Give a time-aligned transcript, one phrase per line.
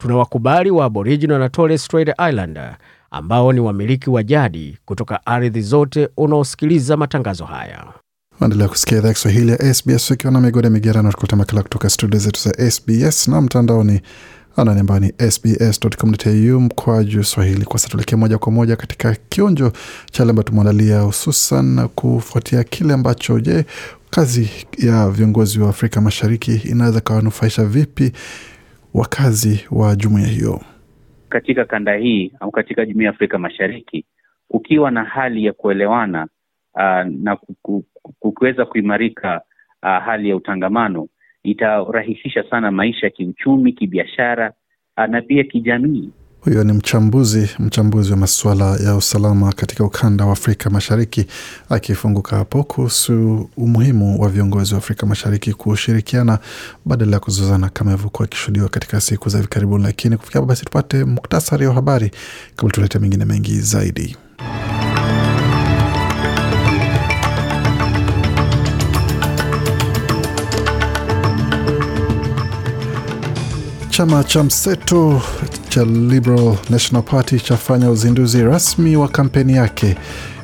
[0.00, 2.76] tuna wakubali wa Aboriginal na Torres Strait Islander
[3.10, 7.84] ambao ni wamiliki wa jadi kutoka ardhi zote unaosikiliza matangazo haya.
[8.42, 12.40] Endelea kusikia idhaa Kiswahili ya SBS ukiwa na migode migerano, tukuleta makala kutoka studio zetu
[12.40, 14.00] za SBS na mtandaoni
[14.56, 17.64] anani ambayo ni sbs.com.au mkwaju swahili.
[17.64, 19.72] Kwa sasa tuelekee moja kwa moja katika kionjo
[20.12, 23.64] cha yale ambayo tumeandalia, hususan kufuatia kile ambacho, je,
[24.10, 28.12] kazi ya viongozi wa Afrika Mashariki inaweza kawanufaisha vipi
[28.94, 30.60] wakazi wa jumuiya hiyo
[31.28, 34.04] katika kanda hii au katika jumuiya ya Afrika Mashariki,
[34.48, 36.26] kukiwa na hali ya kuelewana
[36.74, 37.38] uh, na
[38.18, 39.40] kukiweza kuimarika
[39.82, 41.08] uh, hali ya utangamano,
[41.42, 44.52] itarahisisha sana maisha ya kiuchumi, kibiashara
[44.98, 46.10] uh, na pia kijamii.
[46.40, 51.26] Huyo ni mchambuzi mchambuzi wa masuala ya usalama katika ukanda wa Afrika Mashariki
[51.68, 56.38] akifunguka hapo kuhusu umuhimu wa viongozi wa Afrika Mashariki kushirikiana
[56.84, 59.84] badala ya kuzozana kama ilivyokuwa ikishuhudiwa katika siku za hivi karibuni.
[59.84, 62.10] Lakini kufikia basi, tupate muktasari wa habari
[62.56, 64.16] kabla tulete mengine mengi zaidi.
[73.90, 75.22] Chama cha mseto
[75.70, 79.96] cha Liberal National Party chafanya uzinduzi rasmi wa kampeni yake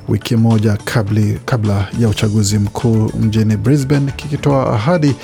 [0.08, 5.14] wiki moja kabla, kabla ya uchaguzi mkuu mjini Brisbane, kikitoa ahadi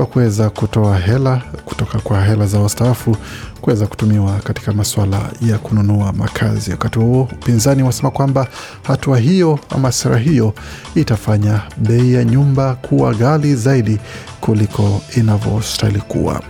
[0.00, 3.16] kwa kuweza kutoa hela kutoka kwa hela za wastaafu
[3.60, 6.70] kuweza kutumiwa katika masuala ya kununua makazi.
[6.70, 8.46] Wakati huo upinzani wasema kwamba
[8.82, 10.54] hatua hiyo ama sera hiyo
[10.94, 13.98] itafanya bei ya nyumba kuwa ghali zaidi
[14.40, 16.42] kuliko inavyostahili kuwa.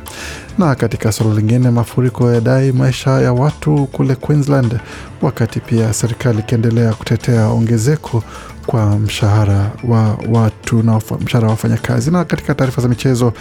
[0.58, 4.78] Na katika suala lingine, mafuriko yadai maisha ya watu kule Queensland,
[5.22, 8.22] wakati pia serikali ikiendelea kutetea ongezeko
[8.66, 12.10] kwa mshahara wa watu na mshahara wa wafanyakazi.
[12.10, 13.32] Na katika taarifa za michezo,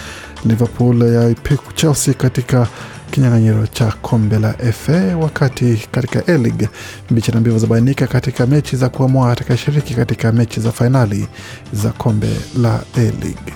[0.46, 2.68] Liverpool yaipiku Chelsea katika
[3.12, 6.70] kinyang'anyiro cha kombe la FA, wakati katika A-League
[7.12, 11.28] mbichi na mbivu zabainika katika mechi za kuamua atakayeshiriki katika mechi za fainali
[11.74, 12.30] za kombe
[12.62, 13.54] la A-League.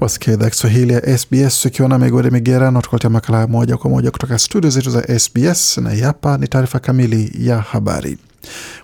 [0.00, 4.38] Wasikia idhaa Kiswahili ya SBS ukiwa na migode migerano, tukuletea makala moja kwa moja kutoka
[4.38, 8.18] studio zetu za SBS na hii hapa ni taarifa kamili ya habari.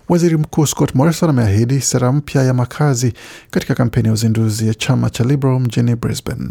[0.09, 3.13] Waziri Mkuu Scott Morrison ameahidi sera mpya ya makazi
[3.51, 6.49] katika kampeni ya uzinduzi ya chama cha Liberal mjini Brisbane.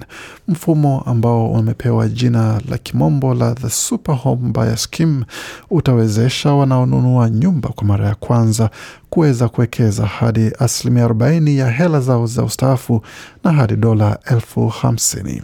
[0.48, 5.24] Mfumo ambao umepewa jina la kimombo la The Super Home Buyer Scheme
[5.70, 8.70] utawezesha wanaonunua nyumba kwa mara ya kwanza
[9.10, 13.02] kuweza kuwekeza hadi asilimia 40 ya hela zao za ustaafu
[13.44, 15.42] na hadi dola elfu hamsini.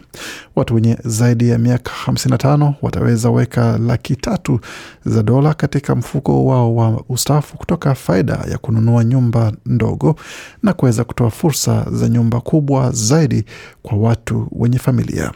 [0.56, 4.60] Watu wenye zaidi ya miaka 55 wataweza weka laki tatu
[5.04, 10.16] za dola katika mfuko wao wa ustaafu kutoka faida ya kununua nyumba ndogo
[10.62, 13.44] na kuweza kutoa fursa za nyumba kubwa zaidi
[13.82, 15.32] kwa watu wenye familia.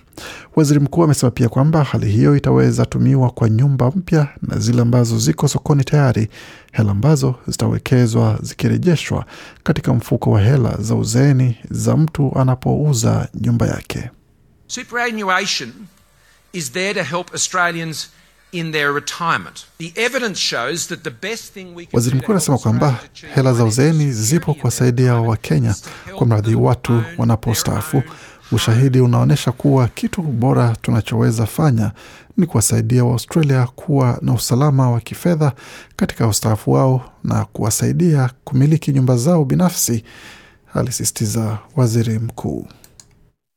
[0.56, 5.18] Waziri mkuu amesema pia kwamba hali hiyo itaweza tumiwa kwa nyumba mpya na zile ambazo
[5.18, 6.28] ziko sokoni tayari,
[6.72, 9.24] hela ambazo zitawekezwa zikirejeshwa
[9.62, 14.10] katika mfuko wa hela za uzeeni za mtu anapouza nyumba yake.
[14.66, 15.72] Superannuation
[16.52, 18.10] is there to help Australians
[18.58, 19.66] in their retirement.
[19.78, 22.98] The evidence shows that the best thing we can Waziri mkuu anasema kwamba
[23.34, 25.74] hela za uzeeni zipo kuwasaidia Wakenya
[26.16, 28.02] kwa mradhi watu wanapostaafu.
[28.52, 31.92] Ushahidi unaonyesha kuwa kitu bora tunachoweza fanya
[32.36, 35.52] ni kuwasaidia Waaustralia kuwa na usalama wa kifedha
[35.96, 40.04] katika ustaafu wao na kuwasaidia kumiliki nyumba zao binafsi,
[40.74, 42.66] alisisitiza waziri mkuu.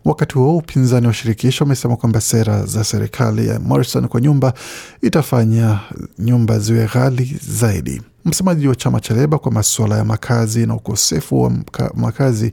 [0.05, 4.53] Wakati huo upinzani wa shirikisho umesema kwamba sera za serikali ya Morrison kwa nyumba
[5.01, 5.79] itafanya
[6.19, 8.01] nyumba ziwe ghali zaidi.
[8.25, 11.51] Msemaji wa chama cha Leba kwa masuala ya makazi na ukosefu wa
[11.95, 12.51] makazi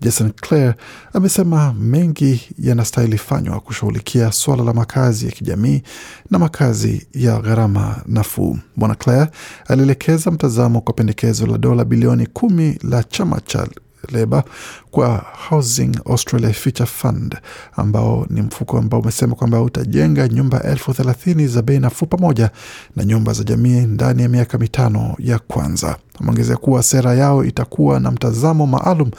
[0.00, 0.74] Jason Clare
[1.12, 5.82] amesema mengi yanastahili fanywa kushughulikia suala la makazi ya kijamii
[6.30, 8.58] na makazi ya gharama nafuu.
[8.76, 9.30] Bwana Clare
[9.68, 13.66] alielekeza mtazamo kwa pendekezo la dola bilioni kumi la chama cha
[14.12, 14.44] Leba
[14.90, 17.36] kwa Housing Australia Future Fund
[17.76, 22.50] ambao ni mfuko ambao umesema kwamba utajenga nyumba elfu thelathini za bei nafuu pamoja
[22.96, 25.96] na nyumba za jamii ndani ya miaka mitano ya kwanza.
[26.20, 29.10] Ameongezea kuwa sera yao itakuwa na mtazamo maalum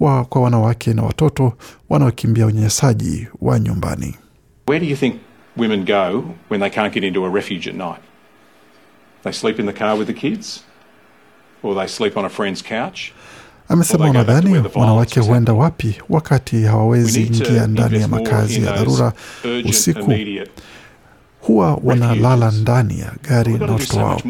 [0.00, 1.52] wa kwa wanawake na watoto
[1.88, 4.14] wanaokimbia unyanyasaji wa nyumbani.
[4.68, 5.14] Where do you think
[5.56, 8.00] women go when they can't get into a refuge at night?
[9.22, 10.64] They sleep in the car with the kids?
[11.62, 13.12] Or they sleep on a friend's couch?
[13.70, 19.12] Amesema wanadhani wanawake huenda wapi wakati hawawezi ingia ndani ya makazi ya dharura
[19.64, 20.12] usiku.
[21.40, 24.20] huwa wanalala ndani ya gari na watoto wao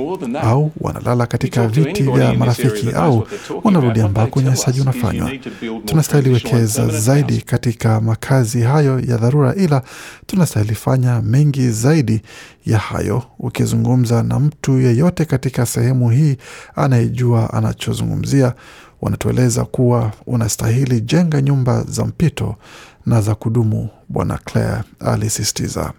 [0.43, 3.27] au wanalala katika viti vya marafiki au
[3.65, 5.31] wanarudi ambako unyanyasaji unafanywa.
[5.85, 9.83] Tunastahili wekeza zaidi katika makazi hayo ya dharura, ila
[10.27, 12.23] tunastahili fanya mengi zaidi
[12.67, 13.23] ya hayo.
[13.39, 16.37] Ukizungumza na mtu yeyote katika sehemu hii
[16.77, 18.55] anayejua anachozungumzia,
[19.03, 22.57] wanatueleza kuwa unastahili jenga nyumba za mpito
[23.07, 25.93] na za kudumu, Bwana Clare alisisitiza.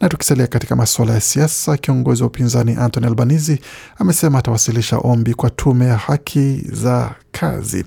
[0.00, 3.60] Na tukisalia katika masuala ya siasa, kiongozi wa upinzani Anthony Albanese
[3.98, 7.84] amesema atawasilisha ombi kwa tume ya haki za kazi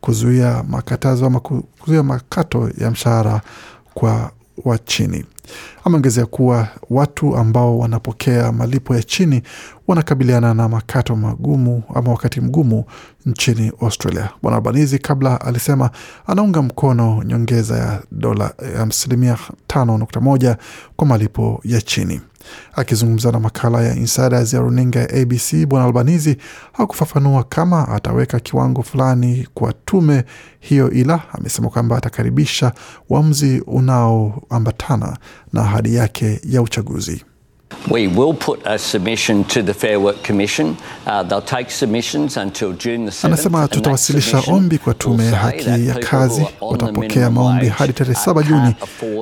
[0.00, 3.40] kuzuia makatazo ama kuzuia makato ya mshahara
[3.94, 4.30] kwa
[4.64, 5.24] wa chini.
[5.84, 9.42] Ameongezea kuwa watu ambao wanapokea malipo ya chini
[9.86, 12.84] wanakabiliana na makato magumu ama wakati mgumu
[13.26, 14.28] nchini Australia.
[14.42, 15.90] Bwana Albanizi kabla alisema
[16.26, 20.56] anaunga mkono nyongeza ya dola ya asilimia tano nukta moja
[20.96, 22.20] kwa malipo ya chini.
[22.74, 26.36] Akizungumza na makala ya Insiders ya runinga ya ABC, Bwana Albanizi
[26.72, 30.24] hakufafanua kama ataweka kiwango fulani kwa tume
[30.60, 32.72] hiyo, ila amesema kwamba atakaribisha
[33.08, 35.16] uamuzi unaoambatana
[35.52, 37.24] na ahadi yake ya uchaguzi.
[37.90, 40.76] We will put a submission to the Fair Work Commission.
[41.06, 43.24] Uh, they'll take submissions until June the 7th.
[43.26, 48.42] Anasema tutawasilisha ombi kwa tume ya haki ya kazi, watapokea maombi hadi tarehe uh, saba
[48.42, 48.74] Juni,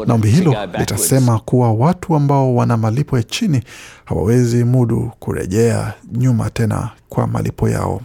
[0.06, 3.62] na ombi hilo litasema kuwa watu ambao wana malipo ya chini
[4.04, 8.00] hawawezi mudu kurejea nyuma tena kwa malipo yao.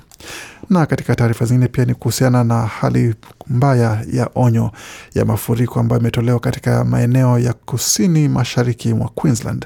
[0.70, 3.16] Na katika taarifa zingine pia ni kuhusiana na hali
[3.52, 4.72] mbaya ya onyo
[5.16, 9.66] ya mafuriko ambayo imetolewa katika maeneo ya kusini mashariki mwa Queensland,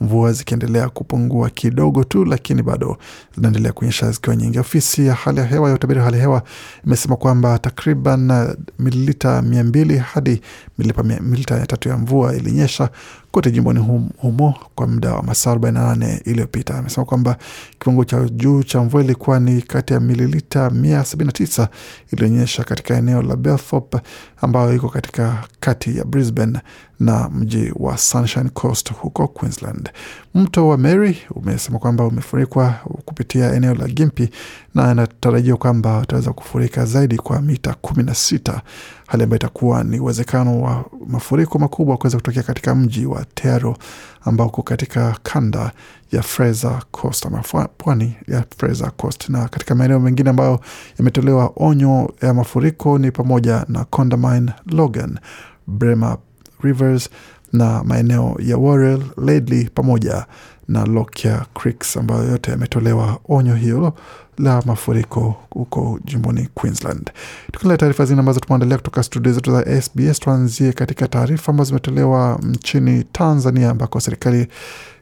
[0.00, 2.96] mvua zikiendelea kupungua kidogo tu, lakini bado
[3.36, 4.58] zinaendelea kuonyesha zikiwa nyingi.
[4.58, 6.42] Ofisi ya hali ya hewa ya utabiri wa hali ya hewa
[6.86, 10.40] imesema kwamba takriban uh, mililita mia mbili hadi
[10.78, 12.88] mililita mia- tatu ya mvua ilinyesha
[13.30, 13.80] kote jimboni
[14.16, 16.78] humo kwa muda wa masaa 48 iliyopita.
[16.78, 17.36] Amesema kwamba
[17.78, 21.68] kiwango cha juu cha mvua ilikuwa ni kati ya mililita 179
[22.12, 23.94] iliyonyesha katika eneo la Belthorp
[24.36, 26.60] ambayo iko katika kati ya Brisbane
[27.00, 29.90] na mji wa Sunshine Coast huko Queensland.
[30.34, 34.30] Mto wa Mary umesema kwamba umefurikwa kupitia eneo la Gympie
[34.74, 38.62] na inatarajiwa kwamba utaweza kufurika zaidi kwa mita kumi na sita,
[39.06, 43.76] hali ambayo itakuwa ni uwezekano wa mafuriko makubwa kuweza kutokea katika mji wa Tero
[44.24, 45.72] ambao uko katika kanda
[46.12, 47.42] ya Fraser Coast ama
[47.78, 50.60] pwani ya Fraser Coast, na katika maeneo mengine ambayo
[50.98, 55.18] yametolewa onyo ya mafuriko ni pamoja na Condamine, Logan,
[55.66, 56.16] Bremer
[56.62, 57.10] Rivers
[57.52, 60.26] na maeneo ya Warrell, Ledley pamoja
[60.68, 63.92] na Lockyer Creeks ambayo yote yametolewa onyo hilo
[64.38, 67.10] la mafuriko huko jimboni Queensland.
[67.52, 72.38] Tukiendelea taarifa zingine ambazo tumeandalia kutoka studio zetu za SBS, tuanzie katika taarifa ambazo zimetolewa
[72.42, 74.46] nchini Tanzania ambako serikali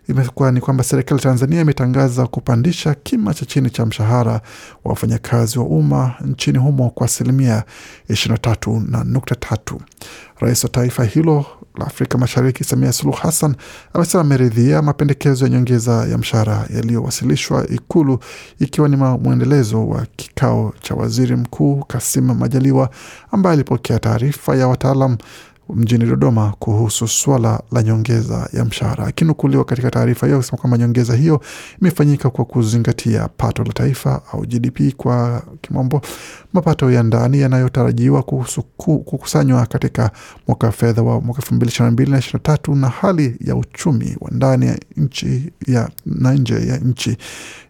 [0.09, 4.41] imekuwa ni kwamba serikali ya Tanzania imetangaza kupandisha kima cha chini cha mshahara wa
[4.85, 7.65] wafanyakazi wa umma nchini humo kwa asilimia
[8.11, 9.81] 23 na nukta tatu.
[10.41, 11.47] Rais wa taifa hilo
[11.79, 13.55] la Afrika Mashariki Samia Suluhu Hassan
[13.93, 18.19] amesema ameridhia mapendekezo ya nyongeza ya mshahara yaliyowasilishwa Ikulu,
[18.61, 22.91] ikiwa ni mwendelezo wa kikao cha waziri mkuu Kassim Majaliwa
[23.33, 25.17] ambaye alipokea taarifa ya wataalam
[25.75, 29.07] mjini Dodoma kuhusu swala la nyongeza ya mshahara.
[29.07, 31.41] Akinukuliwa katika taarifa hiyo akisema kwamba nyongeza hiyo
[31.81, 36.01] imefanyika kwa kuzingatia pato la taifa au GDP kwa kimombo,
[36.53, 38.23] mapato ya ndani yanayotarajiwa
[39.05, 40.11] kukusanywa katika
[40.49, 42.89] mwaka wa fedha wa mwaka elfu mbili ishirini na mbili na ishirini na tatu na
[42.89, 47.17] hali ya uchumi wa ndani ya nchi ya, na nje ya nchi,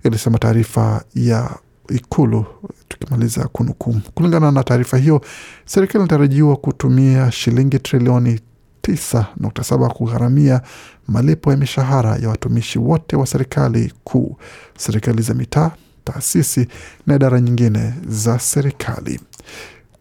[0.05, 1.51] ilisema taarifa ya
[1.89, 2.45] Ikulu
[2.89, 3.97] tukimaliza kunukuu.
[4.15, 5.21] Kulingana na taarifa hiyo,
[5.65, 8.41] serikali inatarajiwa kutumia shilingi trilioni
[8.83, 10.61] 9.7 kugharamia
[11.09, 14.37] malipo ya mishahara ya watumishi wote wa serikali kuu,
[14.79, 15.71] serikali za mitaa,
[16.05, 16.69] taasisi
[17.07, 19.21] na idara nyingine za serikali.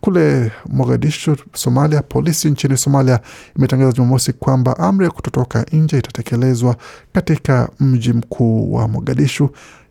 [0.01, 3.19] Kule Mogadishu, Somalia, polisi nchini Somalia
[3.57, 6.75] imetangaza Jumamosi kwamba amri ya kutotoka nje itatekelezwa
[7.13, 9.49] katika mji mkuu wa Mogadishu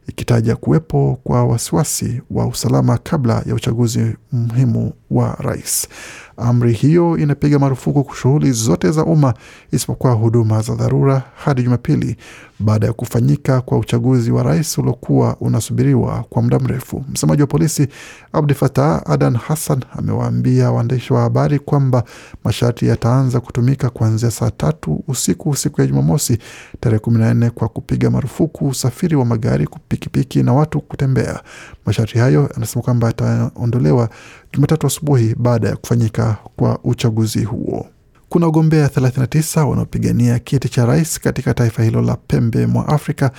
[0.08, 5.88] ikitaja kuwepo kwa wasiwasi wa usalama kabla ya uchaguzi muhimu wa rais.
[6.36, 9.34] Amri hiyo inapiga marufuku shughuli zote za umma
[9.72, 12.16] isipokuwa huduma za dharura hadi Jumapili
[12.58, 17.04] baada ya kufanyika kwa uchaguzi wa rais uliokuwa unasubiriwa kwa muda mrefu.
[17.12, 17.88] Msemaji wa polisi
[18.32, 22.04] Abdi Fatah Adan Hassan amewaambia waandishi wa habari kwamba
[22.44, 26.38] masharti yataanza kutumika kuanzia saa tatu usiku siku ya Jumamosi
[26.80, 31.40] tarehe kumi na nne kwa kupiga marufuku usafiri wa magari, pikipiki na watu kutembea.
[31.86, 34.08] Masharti hayo anasema kwamba yataondolewa
[34.52, 37.86] Jumatatu asubuhi baada ya kufanyika kwa uchaguzi huo.
[38.28, 43.30] Kuna wagombea 39 wanaopigania kiti cha rais katika taifa hilo la pembe mwa Afrika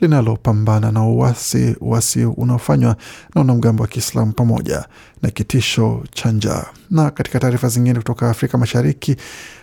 [0.00, 2.96] linalopambana na uasi uasi unaofanywa
[3.34, 4.84] na wanamgambo wa Kiislamu pamoja
[5.22, 6.64] na kitisho cha njaa.
[6.90, 9.16] Na katika taarifa zingine kutoka Afrika Mashariki,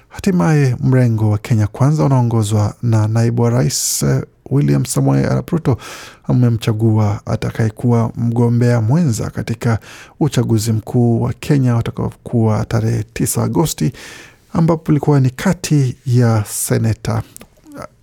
[0.10, 4.06] hatimaye mrengo wa Kenya Kwanza unaongozwa na naibu wa rais
[4.50, 5.78] William Samoei Arap Ruto
[6.24, 9.80] amemchagua atakayekuwa mgombea mwenza katika
[10.20, 13.92] uchaguzi mkuu wa Kenya utakaokuwa tarehe 9 Agosti,
[14.54, 17.24] ambapo ilikuwa ni kati ya seneta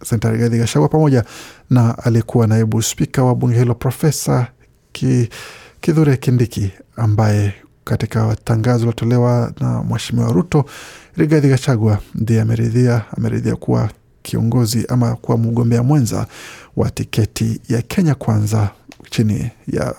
[0.04, 1.24] seneta Rigathi Gachagua pamoja
[1.70, 4.46] na aliyekuwa naibu spika wa bunge hilo Profesa
[4.92, 5.28] Ki,
[5.80, 10.64] Kithure Kindiki ambaye katika tangazo lilotolewa na Mheshimiwa Ruto,
[11.16, 13.90] Rigathi Gachagua ndiye ameridhia ameridhia kuwa
[14.28, 16.26] kiongozi ama kuwa mgombea mwenza
[16.76, 18.70] wa tiketi ya Kenya Kwanza
[19.10, 19.94] chini ya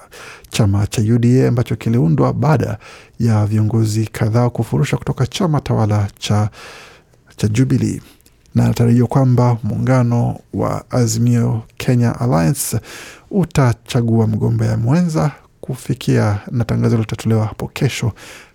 [0.50, 2.78] chama cha UDA ambacho kiliundwa baada
[3.20, 6.50] ya viongozi kadhaa kufurusha kutoka chama tawala cha,
[7.38, 8.02] cha Jubilee
[8.56, 12.80] na anatarajiwa kwamba muungano wa Azimio Kenya Alliance
[13.32, 18.12] utachagua mgombea mwenza kufikia na tangazo litatolewa hapo kesho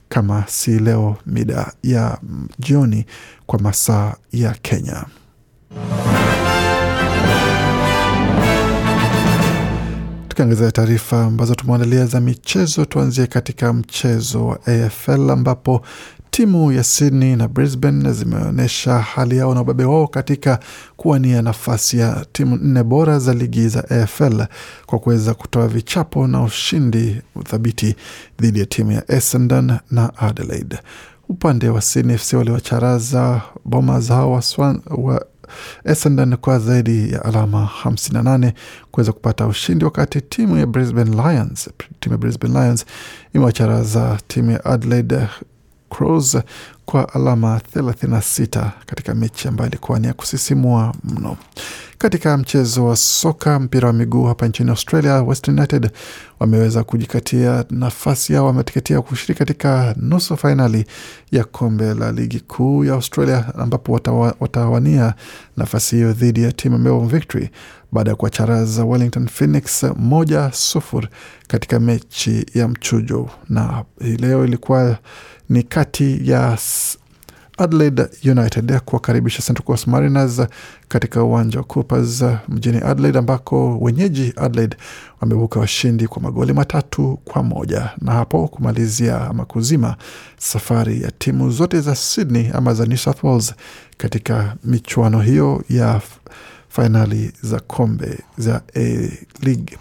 [0.09, 2.19] kama si leo mida ya
[2.59, 3.07] jioni
[3.47, 5.05] kwa masaa ya Kenya.
[10.29, 15.83] Tukiangazia taarifa ambazo tumeandalia za michezo, tuanzie katika mchezo wa AFL ambapo
[16.31, 20.59] timu ya Sydney na Brisbane zimeonyesha hali yao na ubabe wao katika
[20.97, 24.45] kuwania nafasi ya timu nne bora za ligi za AFL
[24.87, 27.97] kwa kuweza kutoa vichapo na ushindi uthabiti
[28.41, 30.79] dhidi ya timu ya Essendon na Adelaide.
[31.29, 34.43] Upande wa Sydney FC waliwacharaza Bombers hao wa
[35.85, 38.52] Essendon kwa zaidi ya alama 58
[38.90, 42.85] kuweza kupata ushindi, wakati timu ya Brisbane Lions, timu ya Brisbane Lions
[43.35, 45.26] imewacharaza timu ya Adelaide
[45.90, 46.38] Crows
[46.85, 51.37] kwa alama 36 katika mechi ambayo ilikuwa ni ya kusisimua mno.
[51.99, 55.90] Katika mchezo wa soka mpira wa miguu hapa nchini Australia, Western United
[56.40, 60.85] wameweza kujikatia nafasi yao, wametiketia kushiriki katika nusu fainali
[61.32, 65.14] ya kombe la ligi kuu ya Australia, ambapo watawa, watawania
[65.56, 67.50] nafasi hiyo dhidi ya timu Melbourne Victory
[67.92, 71.09] baada ya kuwacharaza Wellington Phoenix moja sufuri
[71.49, 74.99] katika mechi ya mchujo, na hii leo ilikuwa
[75.49, 76.59] ni kati ya
[77.59, 80.42] Adelaide United kuwakaribisha Central Coast Mariners
[80.88, 84.76] katika uwanja wa Coopers mjini Adelaide, ambako wenyeji Adelaide
[85.20, 87.90] wamebuka washindi kwa magoli matatu kwa moja.
[88.00, 89.97] Na hapo kumalizia ama kuzima
[90.38, 93.54] safari ya timu zote za Sydney ama za New South Wales
[93.97, 96.00] katika michuano hiyo ya
[96.71, 99.79] fainali za kombe za A-League.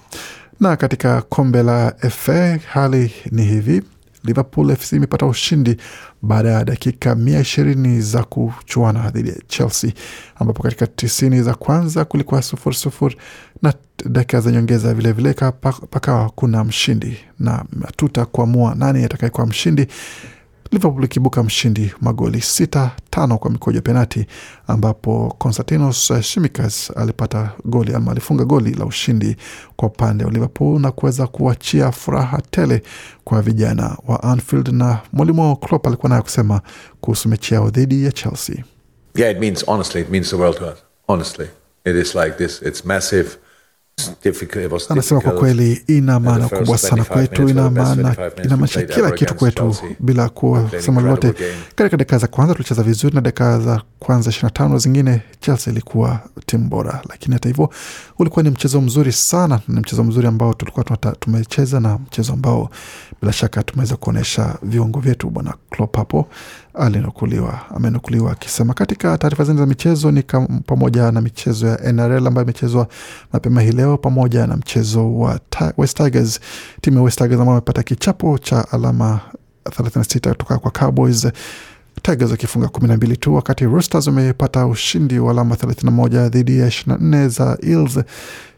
[0.59, 3.81] Na katika kombe la FA hali ni hivi
[4.23, 5.77] Liverpool FC imepata ushindi
[6.21, 9.91] baada ya dakika mia ishirini za kuchuana dhidi ya Chelsea,
[10.35, 13.17] ambapo katika tisini za kwanza kulikuwa sufuri sufuri
[13.61, 13.73] na
[14.05, 15.33] dakika za nyongeza vilevile
[15.89, 19.87] pakawa kuna mshindi na matuta kuamua nani atakayekuwa mshindi.
[20.71, 24.25] Liverpool ikibuka mshindi magoli sita tano kwa mikojo ya penati,
[24.67, 29.35] ambapo Konstantinos Shimikas alipata goli ama alifunga goli la ushindi
[29.75, 32.83] kwa upande wa Liverpool na kuweza kuachia furaha tele
[33.23, 36.61] kwa vijana wa Anfield, na mwalimu wao Klopp alikuwa nayo kusema
[37.01, 38.63] kuhusu mechi yao dhidi ya Chelsea.
[39.15, 40.77] Yeah, it means honestly, it means the world to us.
[41.07, 41.47] Honestly,
[41.85, 42.61] it is like this.
[42.61, 43.29] It's massive.
[44.89, 50.29] Anasema kwa kweli ina maana kubwa sana kwetu, ina maana inamaanisha kila kitu kwetu, bila
[50.29, 51.33] kusema lolote.
[51.75, 55.73] Katika dakika za kwanza tulicheza vizuri, na dakika za kwanza ishirini na tano zingine Chelsea
[55.73, 57.69] ilikuwa timu bora, lakini hata hivyo
[58.19, 60.85] ulikuwa ni mchezo mzuri sana, ni mchezo mzuri ambao tulikuwa
[61.19, 62.69] tumecheza na mchezo ambao
[63.21, 65.29] bila shaka tumeweza kuonyesha viungo vyetu.
[65.29, 66.27] Bwana Klopp hapo
[66.79, 70.23] alinukuliwa, amenukuliwa akisema katika taarifa zingine za michezo ni
[70.65, 72.87] pamoja na michezo ya NRL ambayo imechezwa
[73.33, 75.39] mapema hii leo pamoja na mchezo wa
[75.77, 76.39] West Tigers,
[76.81, 79.19] timu ya West Tigers ambayo amepata kichapo cha alama
[79.65, 81.27] 36 kutoka kwa Cowboys
[82.01, 87.57] Tigers wakifunga 12 tu, wakati Roosters wamepata ushindi wa alama 31 dhidi ya 24 za
[87.63, 87.99] Eels.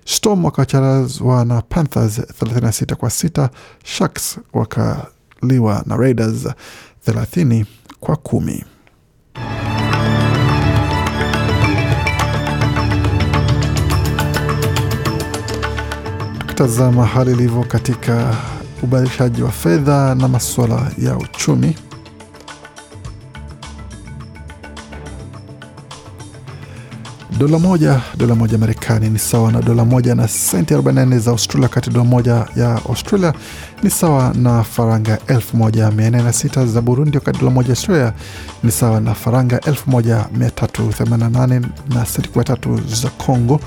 [0.05, 3.49] Storm wakacharazwa na Panthers 36 kwa 6.
[3.83, 6.47] Sharks wakaliwa na Raiders
[7.07, 7.65] 30
[8.01, 8.63] kwa kumi.
[16.39, 18.35] Tukitazama hali ilivyo katika
[18.83, 21.75] ubadilishaji wa fedha na masuala ya uchumi.
[27.41, 31.63] Dola moja dola moja Marekani ni sawa na dola moja na senti 44 za Australia,
[31.69, 33.33] wakati dola moja ya Australia
[33.83, 38.13] ni sawa na faranga 1406 za Burundi, wakati dola moja Australia
[38.63, 41.61] ni sawa na faranga 1388
[41.93, 43.59] na senti 13 za Congo.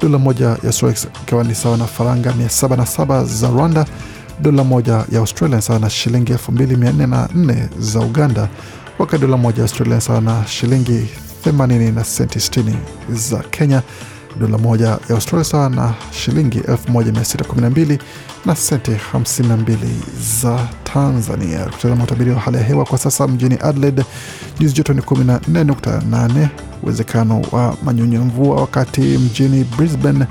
[0.00, 3.86] Dola moja ya Australia ikiwa ni sawa na faranga 707 za Rwanda.
[4.40, 8.48] Dola moja ya Australia ni sawa na shilingi 2404 za Uganda,
[8.98, 11.08] wakati dola moja ya Australia ni sawa na shilingi
[11.50, 12.74] 80 na senti 60
[13.10, 13.82] za Kenya.
[14.40, 17.98] Dola moja ya Australia sawa na shilingi 1612
[18.46, 19.76] na senti 52
[20.40, 21.64] za Tanzania.
[21.64, 24.04] Kutazama utabiri wa hali ya hewa kwa sasa, mjini Adelaide
[24.60, 26.48] nyuzi joto ni 14.8,
[26.82, 30.26] uwezekano wa manyunyu mvua, wakati mjini Brisbane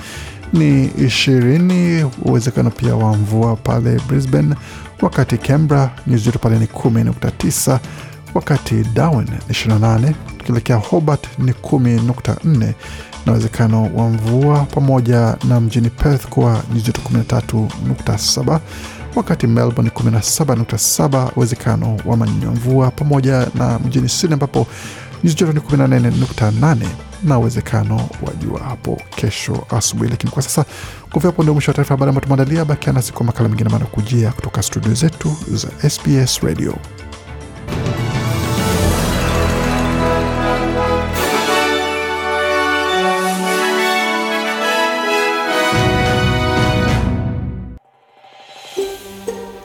[0.54, 4.56] ni 20, uwezekano pia wa mvua pale Brisbane,
[5.02, 7.80] wakati Canberra nyuzi joto pale ni 10.9
[8.34, 10.14] wakati Darwin ni 28,
[10.52, 12.74] tukielekea Hobart ni 10.4
[13.26, 18.60] na uwezekano wa mvua, pamoja na mjini Perth kuwa nyuzi joto 13.7,
[19.16, 24.68] wakati Melbourne 17.7, uwezekano wa manyunyu ya mvua, pamoja na mjini Sydney ambapo
[25.24, 26.78] nyuzi joto ni 18.8
[27.24, 30.10] na uwezekano wa jua hapo kesho asubuhi.
[30.10, 30.66] Lakini kwa sasa
[31.12, 32.66] kufika hapo ndio mwisho wa taarifa habari ambayo tumeandalia.
[32.66, 36.76] Bakia nasi kwa makala mengine ambayo kutoka studio zetu za SBS Radio.